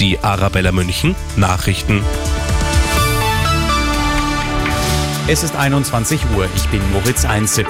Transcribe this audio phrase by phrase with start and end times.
[0.00, 2.04] Die Arabella München Nachrichten.
[5.26, 6.46] Es ist 21 Uhr.
[6.54, 7.66] Ich bin Moritz Einzel.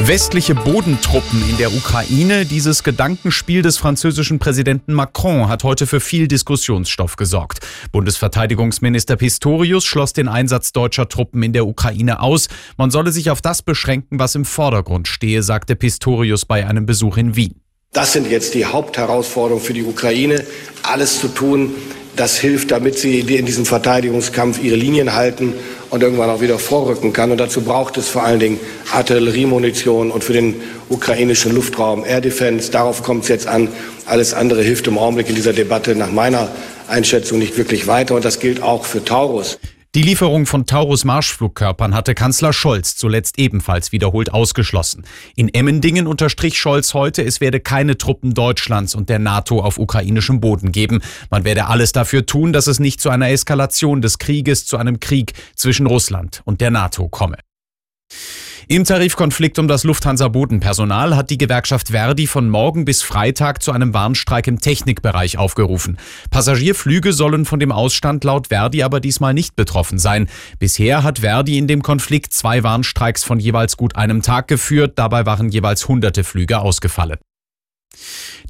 [0.00, 6.26] Westliche Bodentruppen in der Ukraine, dieses Gedankenspiel des französischen Präsidenten Macron hat heute für viel
[6.26, 7.60] Diskussionsstoff gesorgt.
[7.92, 12.48] Bundesverteidigungsminister Pistorius schloss den Einsatz deutscher Truppen in der Ukraine aus.
[12.76, 17.18] Man solle sich auf das beschränken, was im Vordergrund stehe, sagte Pistorius bei einem Besuch
[17.18, 17.60] in Wien.
[17.98, 20.44] Das sind jetzt die Hauptherausforderungen für die Ukraine,
[20.84, 21.74] alles zu tun,
[22.14, 25.52] das hilft, damit sie in diesem Verteidigungskampf ihre Linien halten
[25.90, 27.32] und irgendwann auch wieder vorrücken kann.
[27.32, 28.60] Und dazu braucht es vor allen Dingen
[28.92, 32.70] Artilleriemunition und für den ukrainischen Luftraum Air Defense.
[32.70, 33.68] Darauf kommt es jetzt an.
[34.06, 36.50] Alles andere hilft im Augenblick in dieser Debatte nach meiner
[36.86, 38.14] Einschätzung nicht wirklich weiter.
[38.14, 39.58] Und das gilt auch für Taurus.
[39.98, 45.04] Die Lieferung von Taurus-Marschflugkörpern hatte Kanzler Scholz zuletzt ebenfalls wiederholt ausgeschlossen.
[45.34, 50.38] In Emmendingen unterstrich Scholz heute, es werde keine Truppen Deutschlands und der NATO auf ukrainischem
[50.38, 51.00] Boden geben.
[51.30, 55.00] Man werde alles dafür tun, dass es nicht zu einer Eskalation des Krieges, zu einem
[55.00, 57.38] Krieg zwischen Russland und der NATO komme.
[58.70, 63.94] Im Tarifkonflikt um das Lufthansa-Bodenpersonal hat die Gewerkschaft Verdi von morgen bis Freitag zu einem
[63.94, 65.96] Warnstreik im Technikbereich aufgerufen.
[66.30, 70.28] Passagierflüge sollen von dem Ausstand laut Verdi aber diesmal nicht betroffen sein.
[70.58, 74.98] Bisher hat Verdi in dem Konflikt zwei Warnstreiks von jeweils gut einem Tag geführt.
[74.98, 77.16] Dabei waren jeweils hunderte Flüge ausgefallen.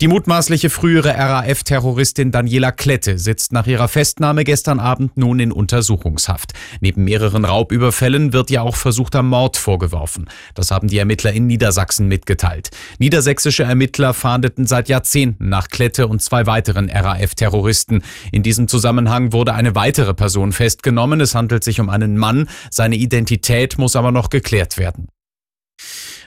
[0.00, 6.52] Die mutmaßliche frühere RAF-Terroristin Daniela Klette sitzt nach ihrer Festnahme gestern Abend nun in Untersuchungshaft.
[6.80, 10.28] Neben mehreren Raubüberfällen wird ihr auch versuchter Mord vorgeworfen.
[10.54, 12.70] Das haben die Ermittler in Niedersachsen mitgeteilt.
[13.00, 18.04] Niedersächsische Ermittler fahndeten seit Jahrzehnten nach Klette und zwei weiteren RAF-Terroristen.
[18.30, 21.20] In diesem Zusammenhang wurde eine weitere Person festgenommen.
[21.20, 22.48] Es handelt sich um einen Mann.
[22.70, 25.08] Seine Identität muss aber noch geklärt werden.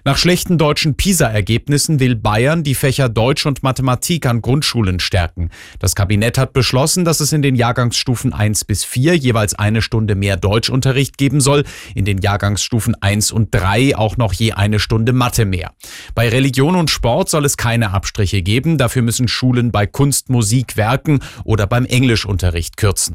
[0.04, 5.50] Nach schlechten deutschen PISA-Ergebnissen will Bayern die Fächer Deutsch und Mathematik an Grundschulen stärken.
[5.78, 10.16] Das Kabinett hat beschlossen, dass es in den Jahrgangsstufen 1 bis 4 jeweils eine Stunde
[10.16, 15.14] mehr Deutschunterricht geben soll, in den Jahrgangsstufen 1 und 3 auch noch je eine Stunde
[15.14, 15.72] Mathe mehr.
[16.16, 20.78] Bei Religion und Sport soll es keine Abstriche geben, dafür müssen Schulen bei Kunst, Musik,
[20.78, 23.14] Werken oder beim Englischunterricht kürzen.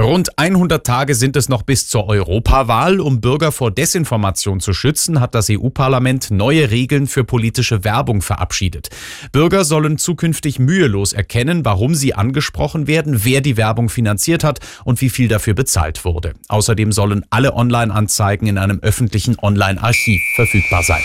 [0.00, 3.00] Rund 100 Tage sind es noch bis zur Europawahl.
[3.00, 8.90] Um Bürger vor Desinformation zu schützen, hat das EU-Parlament neue Regeln für politische Werbung verabschiedet.
[9.32, 15.00] Bürger sollen zukünftig mühelos erkennen, warum sie angesprochen werden, wer die Werbung finanziert hat und
[15.00, 16.34] wie viel dafür bezahlt wurde.
[16.48, 21.02] Außerdem sollen alle Online-Anzeigen in einem öffentlichen Online-Archiv verfügbar sein.